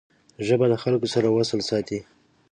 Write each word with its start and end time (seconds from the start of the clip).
ژبه 0.47 0.65
د 0.71 0.75
خلګو 0.83 1.07
سره 1.13 1.27
وصل 1.37 1.59
ساتي 1.69 1.99